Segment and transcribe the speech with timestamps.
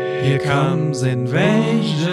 [0.00, 2.08] Here comes invasion,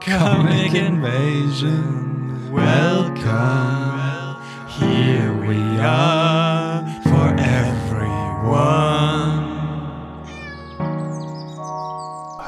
[0.00, 2.52] comic invasion.
[2.52, 4.36] Welcome,
[4.68, 7.86] here we are for everyone.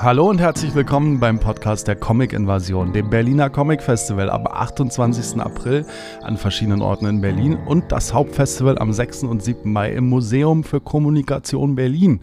[0.00, 5.40] Hallo und herzlich willkommen beim Podcast der Comic Invasion, dem Berliner Comic Festival am 28.
[5.40, 5.86] April
[6.22, 9.24] an verschiedenen Orten in Berlin und das Hauptfestival am 6.
[9.24, 9.72] und 7.
[9.72, 12.20] Mai im Museum für Kommunikation Berlin.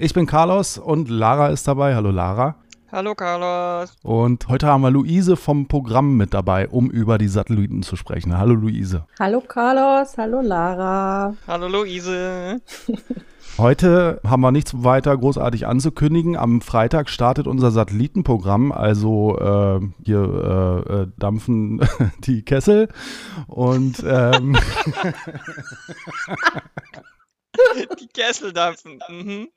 [0.00, 1.96] Ich bin Carlos und Lara ist dabei.
[1.96, 2.54] Hallo Lara.
[2.92, 3.92] Hallo Carlos.
[4.04, 8.38] Und heute haben wir Luise vom Programm mit dabei, um über die Satelliten zu sprechen.
[8.38, 9.06] Hallo Luise.
[9.18, 11.34] Hallo Carlos, hallo Lara.
[11.48, 12.62] Hallo Luise.
[13.58, 16.36] Heute haben wir nichts weiter großartig anzukündigen.
[16.36, 21.80] Am Freitag startet unser Satellitenprogramm, also äh, hier äh, äh, dampfen
[22.24, 22.86] die Kessel
[23.48, 24.56] und ähm,
[28.00, 29.00] Die Kessel dampfen.
[29.08, 29.48] Mhm.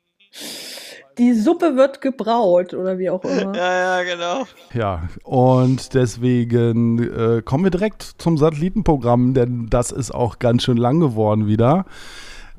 [1.18, 3.54] Die Suppe wird gebraut oder wie auch immer.
[3.54, 4.46] Ja, ja, genau.
[4.72, 10.78] ja und deswegen äh, kommen wir direkt zum Satellitenprogramm, denn das ist auch ganz schön
[10.78, 11.84] lang geworden wieder.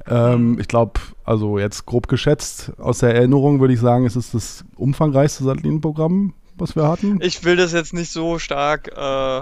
[0.07, 4.33] Ähm, ich glaube, also jetzt grob geschätzt aus der Erinnerung würde ich sagen, es ist
[4.33, 7.19] das umfangreichste Satellitenprogramm, was wir hatten.
[7.21, 9.41] Ich will das jetzt nicht so stark äh,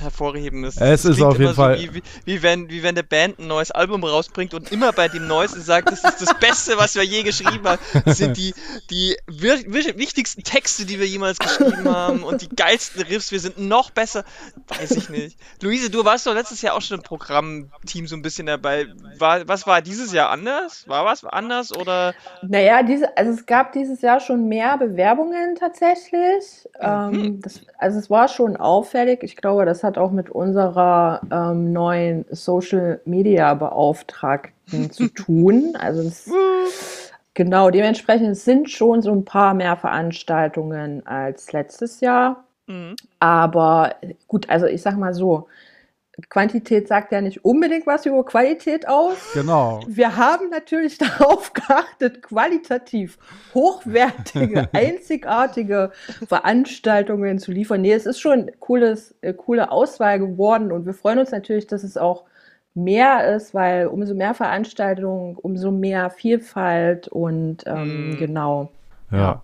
[0.00, 0.64] hervorheben.
[0.64, 2.90] Es, Es ist klingt auf jeden immer so Fall- Wie, wie, wie, wenn, wie wenn
[2.96, 6.38] eine Band ein neues Album rausbringt und immer bei dem Neuesten sagt, das ist das
[6.38, 7.80] Beste, was wir je geschrieben haben.
[8.04, 8.54] Das sind die,
[8.90, 13.32] die wir, wir, wichtigsten Texte, die wir jemals geschrieben haben und die geilsten Riffs.
[13.32, 14.24] Wir sind noch besser.
[14.68, 15.38] Weiß ich nicht.
[15.62, 18.86] Luise, du warst doch letztes Jahr auch schon im Programmteam so ein bisschen dabei.
[19.18, 20.86] War, was war dieses Jahr anders?
[20.88, 22.14] War was anders oder?
[22.42, 26.68] Naja, diese, also es gab dieses Jahr schon mehr Bewerbungen tatsächlich.
[26.80, 27.14] Mhm.
[27.14, 29.22] Ähm, das, also es war schon auffällig.
[29.22, 35.74] Ich glaube, das hat auch mit unserer ähm, neuen Social Media Beauftragten zu tun.
[35.78, 36.30] Also das,
[37.34, 42.44] genau, dementsprechend sind schon so ein paar mehr Veranstaltungen als letztes Jahr.
[42.66, 42.96] Mhm.
[43.18, 43.94] Aber
[44.28, 45.48] gut, also ich sag mal so,
[46.28, 49.16] Quantität sagt ja nicht unbedingt was über Qualität aus.
[49.32, 49.80] Genau.
[49.86, 53.18] Wir haben natürlich darauf geachtet, qualitativ
[53.54, 55.92] hochwertige, einzigartige
[56.26, 57.80] Veranstaltungen zu liefern.
[57.80, 61.66] Nee, es ist schon eine cooles, äh, coole Auswahl geworden und wir freuen uns natürlich,
[61.66, 62.24] dass es auch
[62.74, 68.16] mehr ist, weil umso mehr Veranstaltungen, umso mehr Vielfalt und ähm, Mm.
[68.16, 68.70] genau.
[69.10, 69.42] Ja,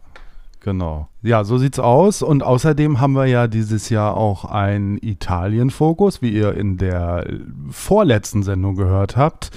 [0.66, 1.08] genau.
[1.22, 2.22] Ja, so sieht's aus.
[2.22, 7.24] Und außerdem haben wir ja dieses Jahr auch einen Italien-Fokus, wie ihr in der
[7.70, 9.50] vorletzten Sendung gehört habt.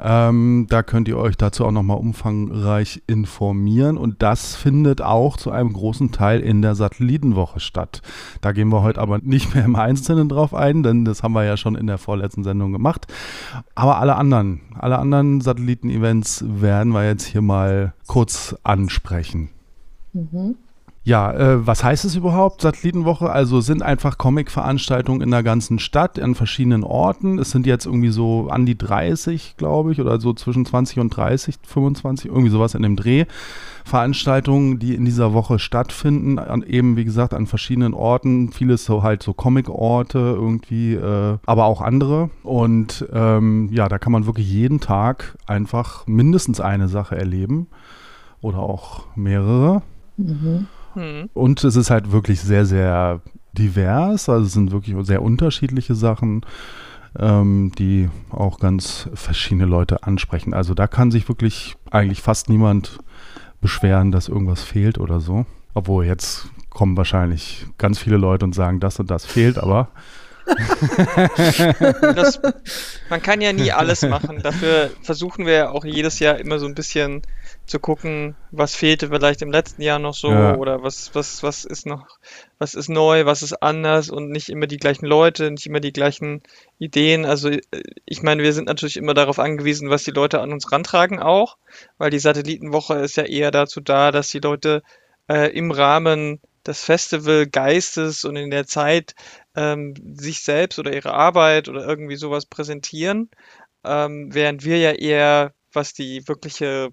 [0.00, 3.98] Ähm, da könnt ihr euch dazu auch nochmal umfangreich informieren.
[3.98, 8.00] Und das findet auch zu einem großen Teil in der Satellitenwoche statt.
[8.40, 11.44] Da gehen wir heute aber nicht mehr im Einzelnen drauf ein, denn das haben wir
[11.44, 13.06] ja schon in der vorletzten Sendung gemacht.
[13.74, 19.50] Aber alle anderen, alle anderen Satelliten-Events werden wir jetzt hier mal kurz ansprechen.
[20.12, 20.56] Mhm.
[21.04, 23.28] Ja, äh, was heißt es überhaupt, Satellitenwoche?
[23.28, 27.40] Also sind einfach Comic-Veranstaltungen in der ganzen Stadt, an verschiedenen Orten.
[27.40, 31.10] Es sind jetzt irgendwie so an die 30, glaube ich, oder so zwischen 20 und
[31.10, 33.24] 30, 25, irgendwie sowas in dem Dreh.
[33.84, 38.52] Veranstaltungen, die in dieser Woche stattfinden, an, eben wie gesagt an verschiedenen Orten.
[38.52, 42.30] Vieles so halt so Comic-Orte irgendwie, äh, aber auch andere.
[42.44, 47.66] Und ähm, ja, da kann man wirklich jeden Tag einfach mindestens eine Sache erleben
[48.40, 49.82] oder auch mehrere.
[50.16, 50.66] Mhm.
[50.94, 51.30] Hm.
[51.32, 53.20] Und es ist halt wirklich sehr, sehr
[53.52, 54.28] divers.
[54.28, 56.44] Also es sind wirklich sehr unterschiedliche Sachen,
[57.18, 60.54] ähm, die auch ganz verschiedene Leute ansprechen.
[60.54, 62.98] Also da kann sich wirklich eigentlich fast niemand
[63.60, 65.46] beschweren, dass irgendwas fehlt oder so.
[65.74, 69.88] Obwohl jetzt kommen wahrscheinlich ganz viele Leute und sagen, das und das fehlt, aber
[72.14, 72.40] Das,
[73.10, 74.40] man kann ja nie alles machen.
[74.42, 77.22] Dafür versuchen wir ja auch jedes Jahr immer so ein bisschen
[77.66, 80.56] zu gucken, was fehlte vielleicht im letzten Jahr noch so Ja.
[80.56, 82.06] oder was, was, was ist noch,
[82.58, 85.92] was ist neu, was ist anders und nicht immer die gleichen Leute, nicht immer die
[85.92, 86.42] gleichen
[86.78, 87.24] Ideen.
[87.24, 87.60] Also äh,
[88.04, 91.56] ich meine, wir sind natürlich immer darauf angewiesen, was die Leute an uns rantragen auch,
[91.98, 94.82] weil die Satellitenwoche ist ja eher dazu da, dass die Leute
[95.28, 99.14] äh, im Rahmen des Festivalgeistes und in der Zeit
[99.54, 103.30] ähm, sich selbst oder ihre Arbeit oder irgendwie sowas präsentieren,
[103.84, 106.90] ähm, während wir ja eher, was die wirkliche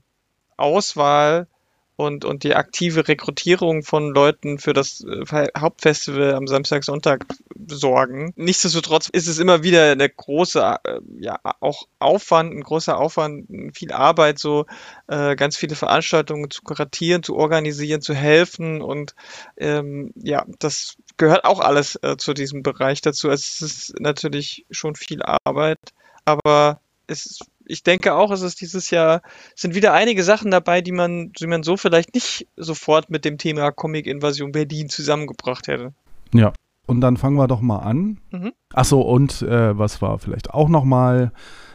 [0.58, 1.48] Auswahl
[1.96, 7.26] und, und die aktive Rekrutierung von Leuten für das äh, Hauptfestival am Samstag, Sonntag
[7.70, 8.34] sorgen.
[8.36, 13.92] Nichtsdestotrotz ist es immer wieder eine große, äh, ja, auch Aufwand, ein großer Aufwand, viel
[13.92, 14.66] Arbeit, so
[15.08, 19.16] äh, ganz viele Veranstaltungen zu kuratieren, zu organisieren, zu helfen und
[19.58, 23.30] ähm, ja, das gehört auch alles äh, zu diesem Bereich dazu.
[23.30, 25.80] Also es ist natürlich schon viel Arbeit,
[26.26, 27.40] aber es
[27.70, 29.22] ich denke auch, es ist dieses Jahr,
[29.56, 33.38] sind wieder einige Sachen dabei, die man, die man so vielleicht nicht sofort mit dem
[33.38, 35.94] Thema Comic-Invasion Berlin zusammengebracht hätte.
[36.34, 36.52] Ja.
[36.90, 38.20] Und dann fangen wir doch mal an.
[38.32, 38.52] Mhm.
[38.74, 41.32] Achso, und äh, was wir vielleicht auch noch mal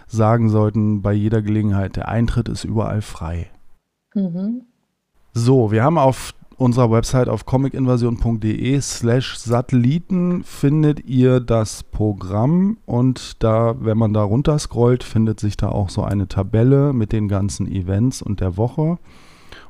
[0.06, 3.50] sagen sollten bei jeder Gelegenheit, der Eintritt ist überall frei.
[4.14, 4.62] Mhm.
[5.32, 13.43] So, wir haben auf unserer Website auf comicinvasion.de slash Satelliten findet ihr das Programm und
[13.43, 17.28] da, wenn man da runter scrollt, findet sich da auch so eine Tabelle mit den
[17.28, 18.99] ganzen Events und der Woche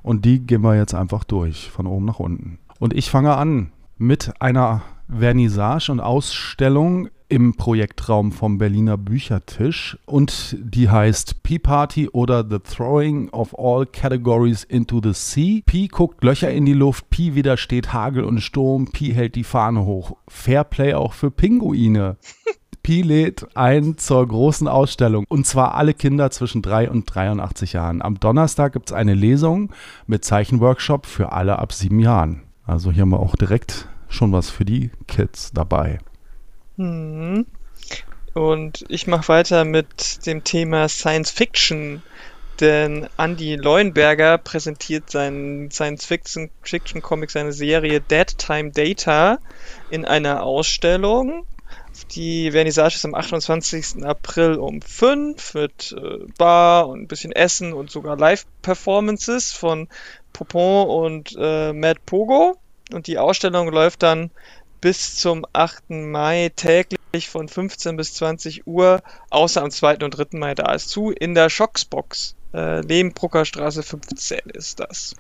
[0.03, 2.59] und die gehen wir jetzt einfach durch, von oben nach unten.
[2.79, 10.57] Und ich fange an mit einer Vernissage und Ausstellung im Projektraum vom Berliner Büchertisch und
[10.61, 15.63] die heißt P-Party oder The Throwing of All Categories into the Sea.
[15.67, 19.85] P guckt Löcher in die Luft, P widersteht Hagel und Sturm, P hält die Fahne
[19.85, 20.17] hoch.
[20.29, 22.17] Fairplay auch für Pinguine.
[22.83, 28.03] Pi lädt ein zur großen Ausstellung und zwar alle Kinder zwischen 3 und 83 Jahren.
[28.03, 29.73] Am Donnerstag gibt es eine Lesung
[30.07, 32.43] mit Zeichenworkshop für alle ab 7 Jahren.
[32.67, 35.99] Also hier haben wir auch direkt schon was für die Kids dabei.
[36.77, 37.47] Mhm.
[38.35, 42.03] Und ich mache weiter mit dem Thema Science Fiction,
[42.61, 49.39] denn Andy Leuenberger präsentiert seinen Science Fiction, Fiction Comic, seine Serie Dead Time Data
[49.91, 51.47] in einer Ausstellung.
[52.11, 54.05] Die Vernissage ist am 28.
[54.05, 59.89] April um 5 mit äh, Bar und ein bisschen Essen und sogar Live-Performances von
[60.33, 62.57] Popon und äh, Matt Pogo.
[62.95, 64.31] Und die Ausstellung läuft dann
[64.81, 65.91] bis zum 8.
[65.91, 70.05] Mai täglich von 15 bis 20 Uhr, außer am 2.
[70.05, 70.39] und 3.
[70.39, 72.37] Mai da ist zu, in der Schocksbox.
[72.53, 75.17] Äh, Lehmbrucker Straße 15 ist das.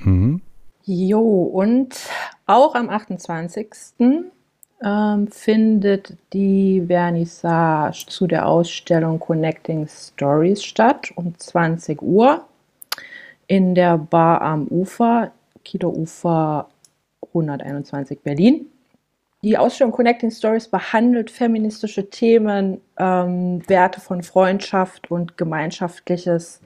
[0.00, 0.42] Mhm.
[0.84, 1.94] Jo, und
[2.46, 3.68] auch am 28.
[4.84, 12.44] Ähm, findet die Vernissage zu der Ausstellung Connecting Stories statt um 20 Uhr
[13.46, 15.30] in der Bar am Ufer,
[15.64, 16.68] Kito Ufer
[17.34, 18.66] 121 Berlin.
[19.42, 26.60] Die Ausstellung Connecting Stories behandelt feministische Themen, ähm, Werte von Freundschaft und gemeinschaftliches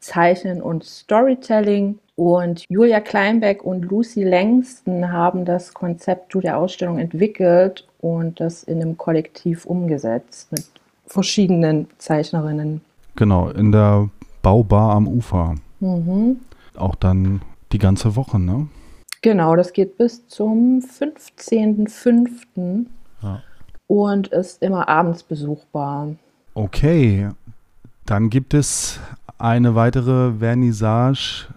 [0.00, 2.00] Zeichnen und Storytelling.
[2.16, 8.64] Und Julia Kleinbeck und Lucy Langston haben das Konzept zu der Ausstellung entwickelt und das
[8.64, 10.64] in einem Kollektiv umgesetzt mit
[11.06, 12.80] verschiedenen Zeichnerinnen.
[13.14, 14.08] Genau, in der
[14.42, 15.54] Baubar am Ufer.
[15.80, 16.40] Mhm.
[16.76, 17.42] Auch dann
[17.72, 18.66] die ganze Woche, ne?
[19.22, 22.86] Genau, das geht bis zum 15.05.
[23.22, 23.42] Ja.
[23.86, 26.14] und ist immer abends besuchbar.
[26.54, 27.28] Okay,
[28.04, 29.00] dann gibt es
[29.38, 31.48] eine weitere Vernissage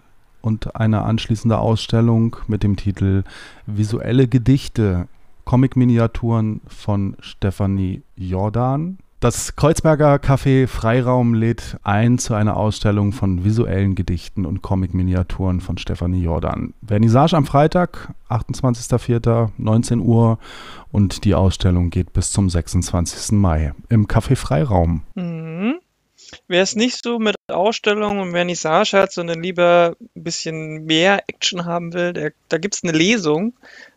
[0.42, 3.24] und eine anschließende Ausstellung mit dem Titel
[3.66, 5.06] Visuelle Gedichte,
[5.44, 8.98] Comic-Miniaturen von Stefanie Jordan.
[9.20, 15.76] Das Kreuzberger Café Freiraum lädt ein zu einer Ausstellung von visuellen Gedichten und Comic-Miniaturen von
[15.76, 16.72] Stefanie Jordan.
[16.82, 20.38] Vernissage am Freitag, 28.04., 19 Uhr
[20.90, 23.32] und die Ausstellung geht bis zum 26.
[23.32, 25.02] Mai im Café Freiraum.
[25.16, 25.74] Mhm.
[26.48, 31.64] Wer es nicht so mit Ausstellungen und Vernissage hat, sondern lieber ein bisschen mehr Action
[31.64, 33.54] haben will, der, da gibt es eine Lesung,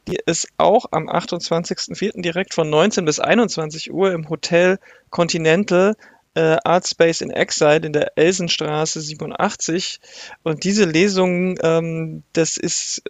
[0.07, 2.21] die ist auch am 28.04.
[2.21, 5.95] direkt von 19 bis 21 Uhr im Hotel Continental
[6.35, 9.99] äh, Art Space in Exile in der Elsenstraße 87.
[10.43, 13.03] Und diese Lesung, ähm, das ist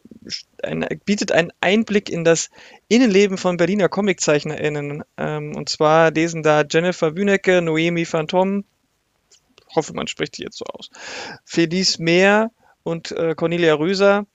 [0.62, 2.50] ein, bietet einen Einblick in das
[2.89, 5.03] Innenleben von Berliner ComiczeichnerInnen.
[5.18, 8.65] Ähm, und zwar lesen da Jennifer Wünecke, Noemi Phantom,
[9.75, 10.89] hoffe, man spricht die jetzt so aus.
[11.46, 12.51] Felice Mehr
[12.84, 14.25] und äh, Cornelia Röser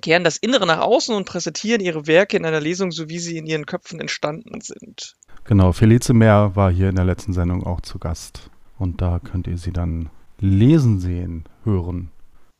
[0.00, 3.36] kehren das Innere nach außen und präsentieren ihre Werke in einer Lesung, so wie sie
[3.36, 5.16] in ihren Köpfen entstanden sind.
[5.44, 8.50] Genau, Felice Mehr war hier in der letzten Sendung auch zu Gast.
[8.78, 12.10] Und da könnt ihr sie dann lesen sehen, hören.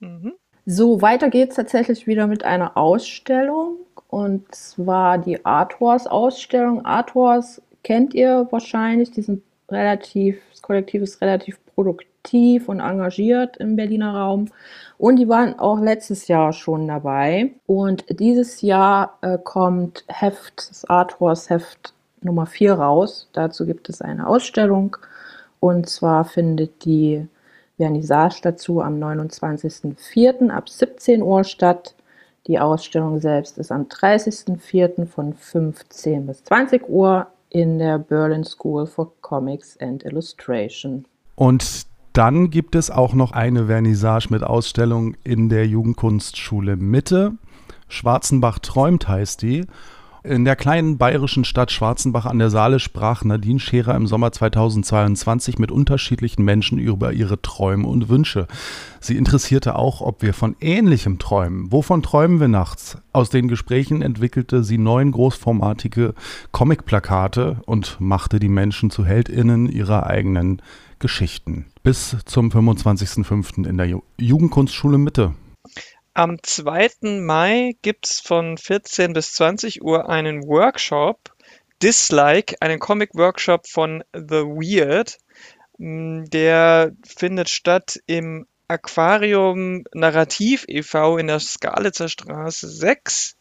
[0.00, 0.34] Mhm.
[0.66, 3.78] So, weiter geht's tatsächlich wieder mit einer Ausstellung
[4.08, 6.84] und zwar die Art Wars Ausstellung.
[6.84, 13.56] Art Wars kennt ihr wahrscheinlich, die sind relativ, das Kollektiv ist relativ produktiv und engagiert
[13.56, 14.48] im Berliner Raum.
[14.98, 17.52] Und die waren auch letztes Jahr schon dabei.
[17.66, 23.28] Und dieses Jahr äh, kommt Heft, das Art Wars Heft Nummer 4 raus.
[23.32, 24.96] Dazu gibt es eine Ausstellung.
[25.58, 27.26] Und zwar findet die
[27.76, 30.50] Vernissage dazu am 29.04.
[30.50, 31.94] ab 17 Uhr statt.
[32.46, 35.06] Die Ausstellung selbst ist am 30.04.
[35.06, 41.04] von 15 bis 20 Uhr in der Berlin School for Comics and Illustration.
[41.34, 47.32] Und dann gibt es auch noch eine Vernissage mit Ausstellung in der Jugendkunstschule Mitte.
[47.88, 49.66] Schwarzenbach träumt heißt die.
[50.22, 55.58] In der kleinen bayerischen Stadt Schwarzenbach an der Saale sprach Nadine Scherer im Sommer 2022
[55.58, 58.46] mit unterschiedlichen Menschen über ihre Träume und Wünsche.
[59.00, 61.72] Sie interessierte auch, ob wir von Ähnlichem träumen.
[61.72, 62.98] Wovon träumen wir nachts?
[63.14, 66.12] Aus den Gesprächen entwickelte sie neun großformatige
[66.52, 70.60] Comic-Plakate und machte die Menschen zu HeldInnen ihrer eigenen
[70.98, 71.64] Geschichten.
[71.82, 73.66] Bis zum 25.05.
[73.66, 75.32] in der Jugendkunstschule Mitte.
[76.14, 77.20] Am 2.
[77.20, 81.32] Mai gibt es von 14 bis 20 Uhr einen Workshop,
[81.82, 85.18] Dislike, einen Comic-Workshop von The Weird.
[85.78, 91.16] Mm, der findet statt im Aquarium Narrativ e.V.
[91.16, 93.36] in der Skalitzer Straße 6.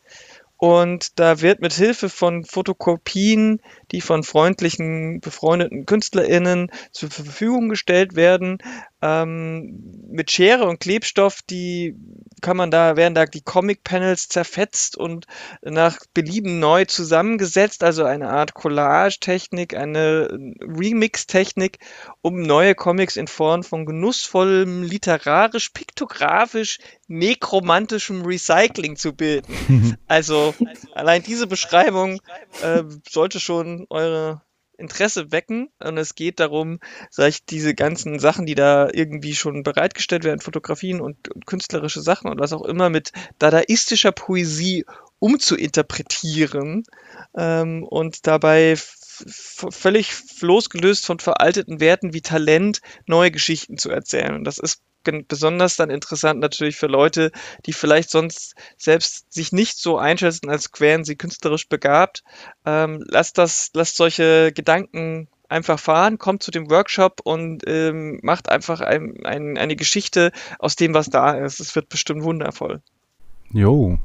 [0.57, 3.61] Und da wird mit Hilfe von Fotokopien,
[3.91, 8.60] die von freundlichen, befreundeten KünstlerInnen zur Verfügung gestellt werden,
[9.01, 11.96] ähm, mit Schere und Klebstoff, die
[12.41, 15.25] kann man da, werden da die Comic-Panels zerfetzt und
[15.62, 20.27] nach Belieben neu zusammengesetzt, also eine Art Collage-Technik, eine
[20.62, 21.79] Remix-Technik,
[22.22, 29.98] um neue Comics in Form von genussvollem, literarisch, piktografisch, nekromantischem Recycling zu bilden.
[30.08, 30.53] Also
[30.93, 32.22] allein diese Beschreibung
[32.62, 34.41] äh, sollte schon eure
[34.79, 35.69] Interesse wecken.
[35.79, 40.39] Und es geht darum, sag ich, diese ganzen Sachen, die da irgendwie schon bereitgestellt werden,
[40.39, 44.86] Fotografien und, und künstlerische Sachen und was auch immer mit dadaistischer Poesie
[45.19, 46.83] umzuinterpretieren
[47.36, 54.33] ähm, und dabei völlig losgelöst von veralteten Werten wie Talent neue Geschichten zu erzählen.
[54.33, 54.81] Und das ist
[55.28, 57.32] besonders dann interessant natürlich für Leute,
[57.66, 62.24] die vielleicht sonst selbst sich nicht so einschätzen, als wären sie künstlerisch begabt.
[62.66, 68.50] Ähm, lasst das, lasst solche Gedanken einfach fahren, kommt zu dem Workshop und ähm, macht
[68.50, 71.60] einfach ein, ein, eine Geschichte aus dem, was da ist.
[71.60, 72.82] Es wird bestimmt wundervoll.
[73.51, 73.98] Jo.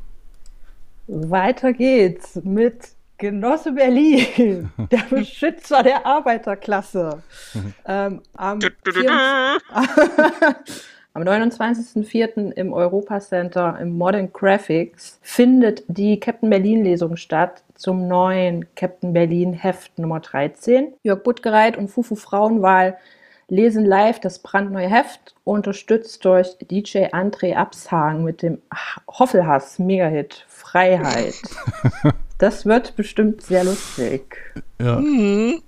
[1.07, 7.23] Weiter geht's mit Genosse Berlin, der Beschützer der Arbeiterklasse.
[7.87, 8.59] ähm, am,
[11.12, 12.52] am 29.04.
[12.52, 19.12] im Europa Center im Modern Graphics findet die Captain Berlin Lesung statt zum neuen Captain
[19.12, 20.94] Berlin Heft Nummer 13.
[21.02, 22.97] Jörg Buttgereit und Fufu Frauenwahl
[23.49, 28.61] lesen live das brandneue Heft, unterstützt durch DJ André Abshagen mit dem
[29.09, 31.35] Hoffelhass Megahit Freiheit.
[32.38, 34.37] Das wird bestimmt sehr lustig.
[34.81, 34.99] Ja.
[35.00, 35.62] Mhm.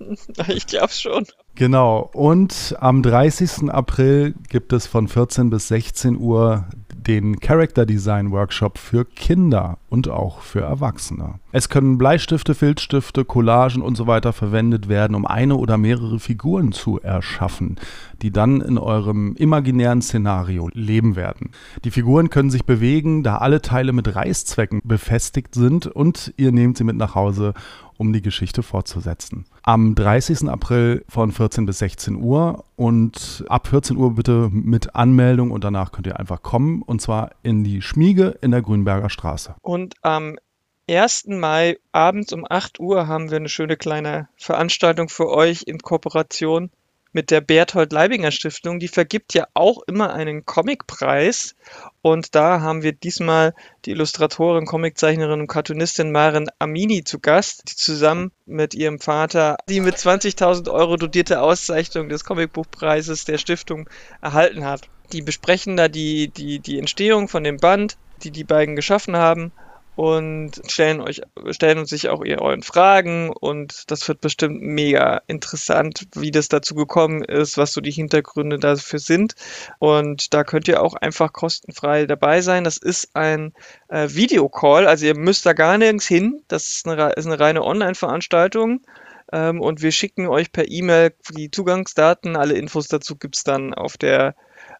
[0.47, 1.25] Ich glaube schon.
[1.55, 2.09] Genau.
[2.13, 3.69] Und am 30.
[3.69, 6.65] April gibt es von 14 bis 16 Uhr
[7.07, 11.35] den Character Design Workshop für Kinder und auch für Erwachsene.
[11.53, 16.73] Es können Bleistifte, Filzstifte, Collagen und so weiter verwendet werden, um eine oder mehrere Figuren
[16.73, 17.77] zu erschaffen,
[18.21, 21.51] die dann in eurem imaginären Szenario leben werden.
[21.85, 26.77] Die Figuren können sich bewegen, da alle Teile mit Reißzwecken befestigt sind und ihr nehmt
[26.77, 27.53] sie mit nach Hause
[27.97, 29.45] um die Geschichte fortzusetzen.
[29.63, 30.49] Am 30.
[30.49, 35.91] April von 14 bis 16 Uhr und ab 14 Uhr bitte mit Anmeldung und danach
[35.91, 39.55] könnt ihr einfach kommen und zwar in die Schmiege in der Grünberger Straße.
[39.61, 40.37] Und am
[40.89, 41.25] 1.
[41.27, 46.69] Mai abends um 8 Uhr haben wir eine schöne kleine Veranstaltung für euch in Kooperation
[47.11, 48.79] mit der Berthold Leibinger Stiftung.
[48.79, 51.55] Die vergibt ja auch immer einen Comicpreis.
[52.01, 53.53] Und da haben wir diesmal
[53.85, 59.81] die Illustratorin, Comiczeichnerin und Cartoonistin Maren Amini zu Gast, die zusammen mit ihrem Vater die
[59.81, 63.89] mit 20.000 Euro dotierte Auszeichnung des Comicbuchpreises der Stiftung
[64.21, 64.81] erhalten hat.
[65.13, 69.51] Die besprechen da die, die, die Entstehung von dem Band, die die beiden geschaffen haben
[69.97, 75.23] und stellen euch, stellen uns sich auch ihr euren Fragen und das wird bestimmt mega
[75.25, 79.33] interessant, wie das dazu gekommen ist, was so die Hintergründe dafür sind.
[79.79, 82.63] Und da könnt ihr auch einfach kostenfrei dabei sein.
[82.63, 83.53] Das ist ein
[83.87, 86.43] äh, Videocall, also ihr müsst da gar nirgends hin.
[86.47, 88.85] Das ist eine, ist eine reine Online-Veranstaltung.
[89.33, 92.35] Ähm, und wir schicken euch per E-Mail die Zugangsdaten.
[92.35, 94.35] Alle Infos dazu gibt's dann auf der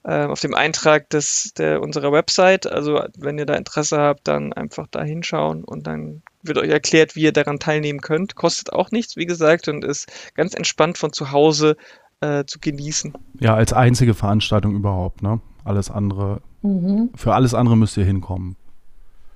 [0.07, 2.65] äh, auf dem Eintrag des, der, unserer Website.
[2.65, 7.17] Also wenn ihr da Interesse habt, dann einfach da hinschauen und dann wird euch erklärt,
[7.17, 8.35] wie ihr daran teilnehmen könnt.
[8.35, 11.75] Kostet auch nichts, wie gesagt, und ist ganz entspannt von zu Hause
[12.21, 13.13] äh, zu genießen.
[13.41, 15.41] Ja, als einzige Veranstaltung überhaupt, ne?
[15.65, 17.09] Alles andere, mhm.
[17.13, 18.55] für alles andere müsst ihr hinkommen.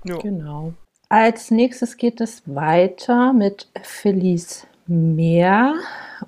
[0.05, 0.17] Ja.
[0.19, 0.73] Genau.
[1.09, 5.73] Als nächstes geht es weiter mit Felice Meer.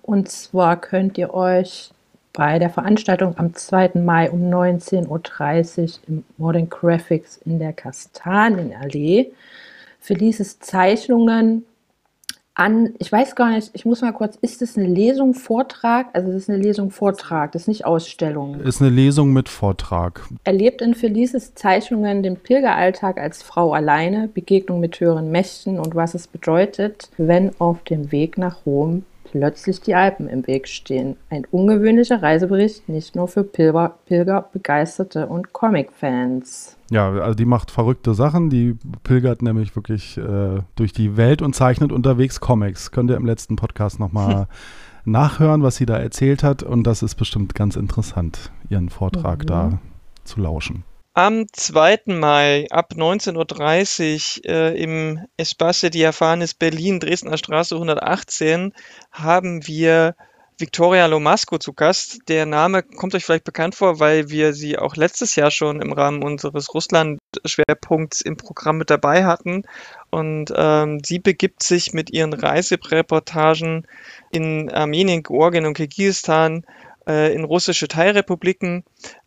[0.02, 1.93] Und zwar könnt ihr euch
[2.34, 3.92] bei der Veranstaltung am 2.
[3.96, 9.32] Mai um 19.30 Uhr im Modern Graphics in der Kastanienallee.
[10.00, 11.64] Felices Zeichnungen
[12.56, 16.08] an, ich weiß gar nicht, ich muss mal kurz, ist das eine Lesung, Vortrag?
[16.14, 18.60] Also das ist eine Lesung, Vortrag, das ist nicht Ausstellung.
[18.62, 20.22] Ist eine Lesung mit Vortrag.
[20.44, 26.14] Erlebt in Felices Zeichnungen den Pilgeralltag als Frau alleine, Begegnung mit höheren Mächten und was
[26.14, 31.16] es bedeutet, wenn auf dem Weg nach Rom plötzlich die Alpen im Weg stehen.
[31.32, 36.78] Ein ungewöhnlicher Reisebericht, nicht nur für Pilger, Pilger Begeisterte und Comic-Fans.
[36.92, 38.52] Ja, also die macht verrückte Sachen.
[38.52, 42.92] Die pilgert nämlich wirklich äh, durch die Welt und zeichnet unterwegs Comics.
[42.92, 44.48] Könnt ihr im letzten Podcast nochmal
[45.06, 46.62] nachhören, was sie da erzählt hat.
[46.62, 49.48] Und das ist bestimmt ganz interessant, ihren Vortrag Mhm.
[49.48, 49.80] da
[50.24, 50.84] zu lauschen.
[51.16, 52.06] Am 2.
[52.08, 58.74] Mai ab 19.30 Uhr äh, im Espace Diaphanes Berlin, Dresdner Straße 118,
[59.12, 60.16] haben wir
[60.58, 62.22] Victoria Lomasco zu Gast.
[62.30, 65.94] Der Name kommt euch vielleicht bekannt vor, weil wir sie auch letztes Jahr schon im
[65.94, 69.66] Rahmen unseres Russland-Schwerpunkts im Programm mit dabei hatten.
[70.10, 73.86] Und ähm, sie begibt sich mit ihren Reisereportagen
[74.32, 76.66] in Armenien, Georgien und Kirgisistan
[77.06, 78.84] in russische Teilrepubliken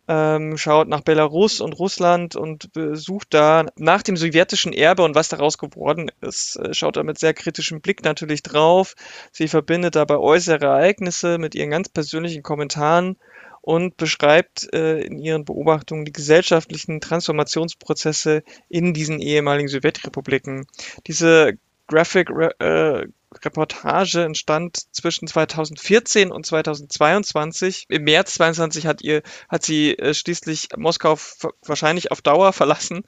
[0.07, 5.27] ähm, schaut nach Belarus und Russland und besucht da nach dem sowjetischen Erbe und was
[5.27, 8.95] daraus geworden ist, äh, schaut da mit sehr kritischem Blick natürlich drauf.
[9.31, 13.17] Sie verbindet dabei äußere Ereignisse mit ihren ganz persönlichen Kommentaren
[13.61, 20.67] und beschreibt äh, in ihren Beobachtungen die gesellschaftlichen Transformationsprozesse in diesen ehemaligen Sowjetrepubliken.
[21.05, 21.57] Diese
[21.87, 22.29] Graphic
[22.59, 23.07] äh,
[23.45, 27.85] Reportage entstand zwischen 2014 und 2022.
[27.89, 31.17] Im März 22 hat ihr hat sie äh, schließlich Moskau
[31.65, 33.03] wahrscheinlich auf Dauer verlassen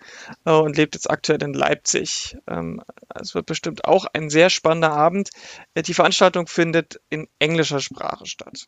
[0.45, 2.37] äh, und lebt jetzt aktuell in Leipzig.
[2.47, 2.81] Ähm,
[3.15, 5.29] es wird bestimmt auch ein sehr spannender Abend.
[5.73, 8.67] Äh, die Veranstaltung findet in englischer Sprache statt.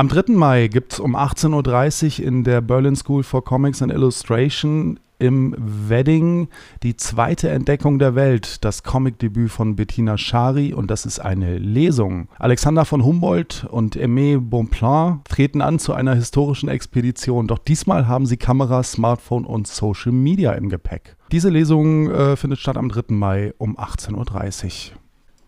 [0.00, 0.32] Am 3.
[0.32, 5.54] Mai gibt es um 18.30 Uhr in der Berlin School for Comics and Illustration im
[5.58, 6.48] Wedding
[6.82, 12.28] die zweite Entdeckung der Welt, das Comicdebüt von Bettina Schari und das ist eine Lesung.
[12.38, 18.24] Alexander von Humboldt und Aimé Bonpland treten an zu einer historischen Expedition, doch diesmal haben
[18.24, 21.16] sie Kamera, Smartphone und Social Media im Gepäck.
[21.30, 23.14] Diese Lesung äh, findet statt am 3.
[23.14, 24.99] Mai um 18.30 Uhr.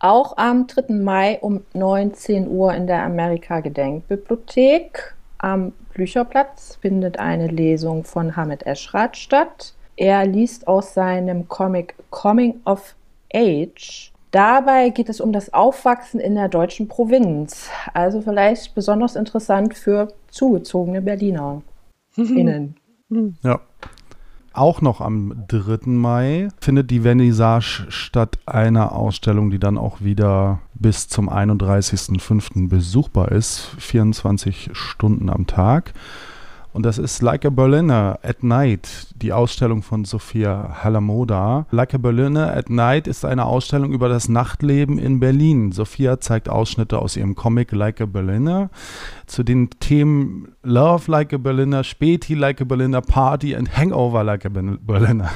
[0.02, 0.92] Auch am 3.
[0.94, 9.16] Mai um 19 Uhr in der Amerika-Gedenkbibliothek am Blücherplatz findet eine Lesung von Hamid Eschrat
[9.16, 9.74] statt.
[9.94, 12.96] Er liest aus seinem Comic Coming of
[13.32, 14.10] Age.
[14.32, 17.70] Dabei geht es um das Aufwachsen in der deutschen Provinz.
[17.94, 21.62] Also vielleicht besonders interessant für zugezogene Berliner.
[22.16, 22.74] Innen.
[23.42, 23.60] Ja.
[24.54, 25.90] Auch noch am 3.
[25.90, 32.68] Mai findet die Vernissage statt, einer Ausstellung, die dann auch wieder bis zum 31.05.
[32.68, 35.94] besuchbar ist, 24 Stunden am Tag.
[36.72, 41.66] Und das ist Like a Berliner at Night, die Ausstellung von Sophia Halamoda.
[41.70, 45.72] Like a Berliner at Night ist eine Ausstellung über das Nachtleben in Berlin.
[45.72, 48.70] Sophia zeigt Ausschnitte aus ihrem Comic Like a Berliner
[49.26, 54.44] zu den Themen Love Like a Berliner, Späti Like a Berliner, Party and Hangover Like
[54.44, 55.30] a Berliner.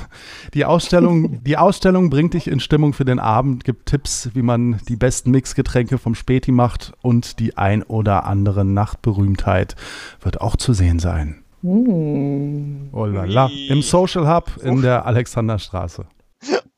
[0.55, 4.79] Die Ausstellung, die Ausstellung bringt dich in Stimmung für den Abend, gibt Tipps, wie man
[4.89, 9.75] die besten Mixgetränke vom Späti macht und die ein oder andere Nachtberühmtheit
[10.21, 11.43] wird auch zu sehen sein.
[11.63, 12.91] Hm.
[12.93, 13.51] Oh la la.
[13.69, 16.07] Im Social Hub in der Alexanderstraße.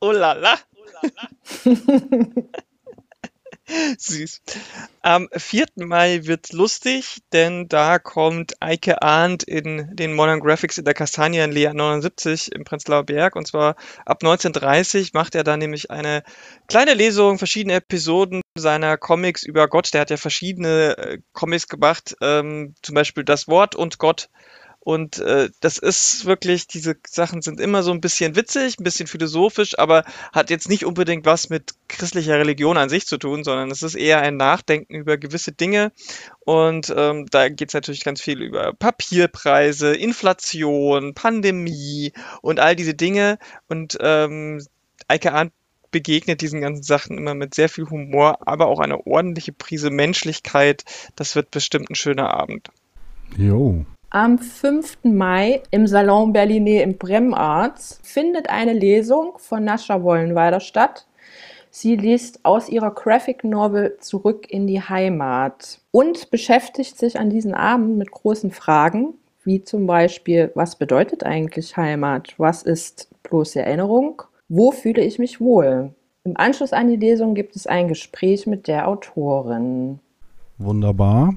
[0.01, 0.55] Oh la la.
[3.99, 4.43] Süß.
[5.03, 5.67] Am 4.
[5.77, 11.73] Mai wird lustig, denn da kommt Eike Arndt in den Modern Graphics in der Kastanienallee
[11.73, 13.37] 79 im Prenzlauer Berg.
[13.37, 13.77] Und zwar
[14.07, 16.23] ab 19.30 macht er da nämlich eine
[16.67, 19.93] kleine Lesung, verschiedene Episoden seiner Comics über Gott.
[19.93, 24.29] Der hat ja verschiedene äh, Comics gemacht, ähm, zum Beispiel Das Wort und Gott.
[24.89, 29.07] Und äh, das ist wirklich, diese Sachen sind immer so ein bisschen witzig, ein bisschen
[29.07, 33.71] philosophisch, aber hat jetzt nicht unbedingt was mit christlicher Religion an sich zu tun, sondern
[33.71, 35.93] es ist eher ein Nachdenken über gewisse Dinge.
[36.41, 42.95] Und ähm, da geht es natürlich ganz viel über Papierpreise, Inflation, Pandemie und all diese
[42.95, 43.39] Dinge.
[43.69, 44.65] Und ähm,
[45.07, 45.53] Eike Arndt
[45.91, 50.87] begegnet diesen ganzen Sachen immer mit sehr viel Humor, aber auch eine ordentliche Prise Menschlichkeit.
[51.15, 52.71] Das wird bestimmt ein schöner Abend.
[53.37, 53.85] Jo.
[54.11, 55.01] Am 5.
[55.03, 61.07] Mai im Salon Berliner im Bremarzt findet eine Lesung von Nascha Wollenweider statt.
[61.69, 67.53] Sie liest aus ihrer Graphic Novel Zurück in die Heimat und beschäftigt sich an diesem
[67.53, 69.13] Abend mit großen Fragen,
[69.45, 72.33] wie zum Beispiel, was bedeutet eigentlich Heimat?
[72.39, 74.23] Was ist bloße Erinnerung?
[74.49, 75.93] Wo fühle ich mich wohl?
[76.25, 80.01] Im Anschluss an die Lesung gibt es ein Gespräch mit der Autorin.
[80.57, 81.35] Wunderbar.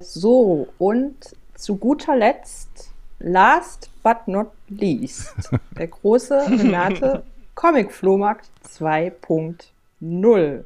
[0.00, 1.14] So, und
[1.58, 5.34] zu guter Letzt, last but not least,
[5.78, 10.64] der große Renate Comic Flohmarkt 2.0.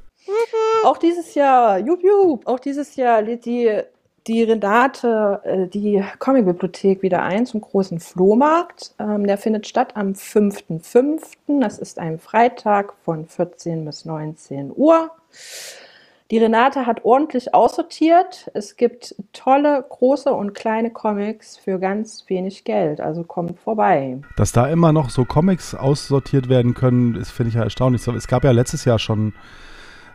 [0.85, 3.81] Auch dieses Jahr, jup, jup, auch dieses Jahr lädt die,
[4.27, 8.95] die Renate äh, die Comicbibliothek wieder ein zum großen Flohmarkt.
[8.99, 11.61] Ähm, der findet statt am 5.5.
[11.61, 15.11] Das ist ein Freitag von 14 bis 19 Uhr.
[16.33, 18.51] Die Renate hat ordentlich aussortiert.
[18.55, 23.03] Es gibt tolle, große und kleine Comics für ganz wenig Geld.
[23.03, 24.19] Also kommt vorbei.
[24.39, 28.07] Dass da immer noch so Comics aussortiert werden können, ist, finde ich ja erstaunlich.
[28.07, 29.35] Es gab ja letztes Jahr schon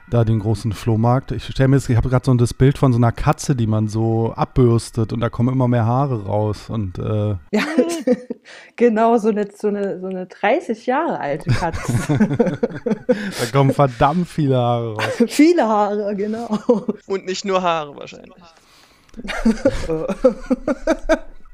[0.10, 1.32] da den großen Flohmarkt.
[1.32, 3.68] Ich stelle mir jetzt, ich habe gerade so das Bild von so einer Katze, die
[3.68, 6.70] man so abbürstet und da kommen immer mehr Haare raus.
[6.70, 7.64] Und, äh ja,
[8.76, 12.18] genau, so eine, so, eine, so eine 30 Jahre alte Katze.
[13.08, 15.04] da kommen verdammt viele Haare raus.
[15.28, 16.58] viele Haare, genau.
[17.08, 18.44] Und nicht nur Haare wahrscheinlich.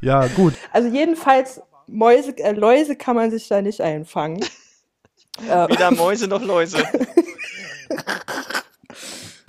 [0.02, 0.54] ja, gut.
[0.72, 4.46] Also jedenfalls, Mäuse, äh, Läuse kann man sich da nicht einfangen.
[5.40, 6.78] Weder Mäuse noch Läuse.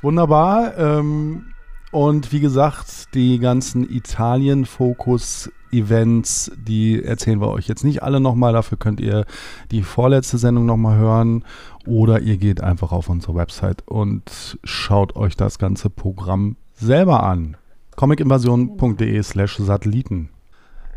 [0.02, 0.76] Wunderbar.
[0.76, 1.46] Ähm,
[1.90, 8.52] und wie gesagt, die ganzen Italien-Fokus-Events, die erzählen wir euch jetzt nicht alle nochmal.
[8.52, 9.24] Dafür könnt ihr
[9.70, 11.44] die vorletzte Sendung nochmal hören.
[11.86, 17.56] Oder ihr geht einfach auf unsere Website und schaut euch das ganze Programm selber an.
[17.94, 20.30] comicinvasion.de slash Satelliten.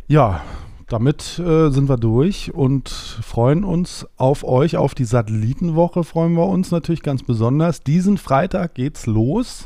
[0.08, 0.42] Ja,
[0.88, 6.45] damit äh, sind wir durch und freuen uns auf euch, auf die Satellitenwoche freuen wir
[6.45, 7.84] uns natürlich ganz besonders.
[7.84, 9.63] Diesen Freitag geht's los.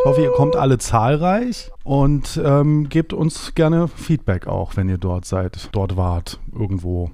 [0.00, 4.98] Ich hoffe, ihr kommt alle zahlreich und ähm, gebt uns gerne Feedback auch, wenn ihr
[4.98, 7.10] dort seid, dort wart, irgendwo.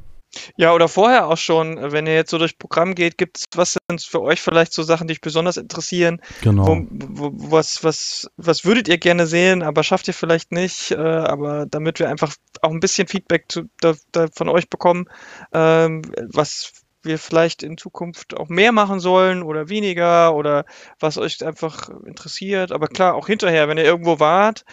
[0.57, 3.77] Ja, oder vorher auch schon, wenn ihr jetzt so durchs Programm geht, gibt es was
[3.91, 6.21] sind für euch vielleicht so Sachen, die euch besonders interessieren?
[6.43, 6.67] Genau.
[6.67, 10.91] Wo, wo, was, was, was würdet ihr gerne sehen, aber schafft ihr vielleicht nicht?
[10.91, 15.07] Äh, aber damit wir einfach auch ein bisschen Feedback zu, da, da von euch bekommen,
[15.53, 16.73] ähm, was
[17.07, 20.65] wir vielleicht in Zukunft auch mehr machen sollen oder weniger oder
[21.01, 22.73] was euch einfach interessiert.
[22.73, 24.65] Aber klar, auch hinterher, wenn ihr irgendwo wart,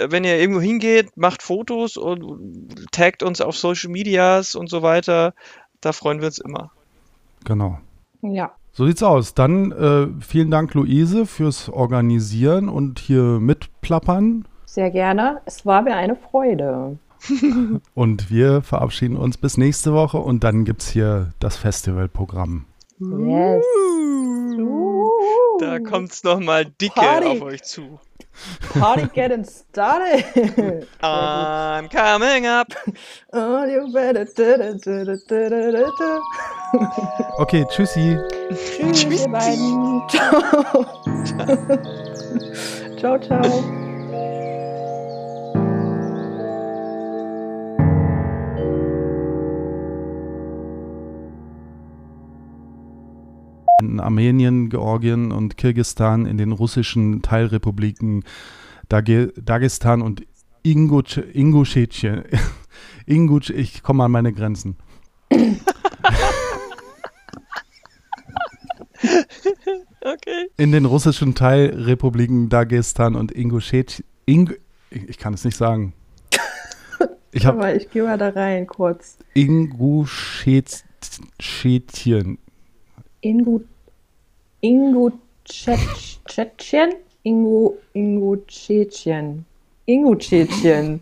[0.00, 5.34] wenn ihr irgendwo hingeht, macht Fotos und taggt uns auf Social Medias und so weiter.
[5.80, 6.72] Da freuen wir uns immer.
[7.44, 7.78] Genau.
[8.22, 8.52] Ja.
[8.72, 9.34] So sieht's aus.
[9.34, 14.46] Dann äh, vielen Dank, Luise, fürs Organisieren und hier mitplappern.
[14.66, 15.40] Sehr gerne.
[15.46, 16.98] Es war mir eine Freude.
[17.94, 22.66] und wir verabschieden uns bis nächste Woche und dann gibt es hier das Festivalprogramm.
[22.98, 23.64] Yes.
[25.58, 27.26] Da kommt es nochmal dicke Party.
[27.26, 27.98] auf euch zu.
[28.78, 30.24] Party getting started.
[31.02, 32.72] I'm coming up.
[33.32, 34.26] Oh, you better.
[37.38, 38.18] Okay, tschüssi.
[38.92, 40.02] Tschüss, ihr beiden.
[40.08, 40.86] Ciao.
[42.98, 43.85] ciao, ciao.
[53.82, 58.24] In Armenien, Georgien und Kirgisistan, in den russischen Teilrepubliken
[58.88, 60.26] Dage Dagestan und
[60.62, 62.24] Ingushetien.
[63.06, 64.76] Ingusch, ich komme an meine Grenzen.
[70.00, 70.48] Okay.
[70.56, 74.06] In den russischen Teilrepubliken Dagestan und Ingushetien.
[74.24, 74.54] Ing
[74.90, 75.94] ich kann es nicht sagen.
[77.32, 79.18] Ich Aber ich gehe mal da rein kurz.
[79.34, 80.78] Ingushetien.
[83.26, 83.60] Ingu.
[84.60, 85.10] Ingu.
[85.44, 86.94] Tschetschen?
[87.24, 87.72] Ingu.
[87.92, 88.36] Ingu.
[88.46, 89.44] Tschetschen.
[89.84, 90.14] Ingu.
[90.14, 91.00] Tschetschen.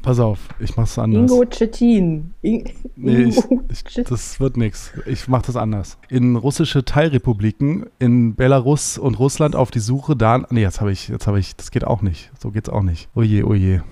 [0.00, 1.28] Pass auf, ich mach's anders.
[1.32, 2.32] Ingo Tschettin.
[2.40, 2.64] In,
[2.94, 4.92] Nee, ich, Ingo ich, das wird nichts.
[5.04, 5.98] Ich mache das anders.
[6.08, 10.46] In russische Teilrepubliken, in Belarus und Russland auf die Suche da.
[10.48, 12.30] Nee, jetzt habe ich, jetzt habe ich, das geht auch nicht.
[12.38, 13.08] So geht's auch nicht.
[13.16, 13.82] Oje, oje.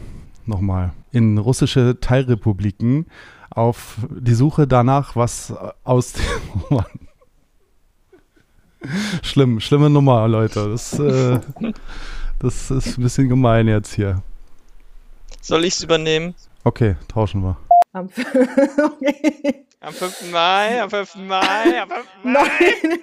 [0.46, 0.92] Nochmal.
[1.10, 3.06] In russische Teilrepubliken
[3.54, 5.52] auf die Suche danach, was
[5.84, 6.22] aus dem.
[6.70, 6.86] Mann.
[9.22, 10.68] Schlimm, schlimme Nummer, Leute.
[10.70, 11.40] Das, äh,
[12.38, 14.22] das ist ein bisschen gemein jetzt hier.
[15.40, 16.34] Soll ich es übernehmen?
[16.64, 17.56] Okay, tauschen wir.
[17.92, 18.06] Am
[18.82, 19.64] okay.
[19.80, 20.32] Am 5.
[20.32, 21.16] Mai, am 5.
[21.16, 22.06] Mai, am 5.
[22.24, 22.42] Mai.
[22.42, 23.00] Nein.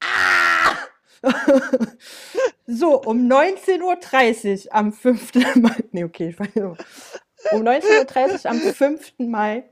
[0.00, 0.76] Ah!
[2.72, 5.34] So, um 19.30 Uhr am 5.
[5.56, 5.74] Mai.
[5.90, 6.84] Nee, okay, ich weiß nicht.
[7.52, 9.12] Um 19.30 Uhr am 5.
[9.18, 9.64] Mai